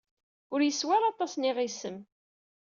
Ur 0.53 0.59
yeswi 0.63 0.89
ara 0.95 1.07
aṭas 1.11 1.33
n 1.35 1.47
yiɣisem. 1.47 1.97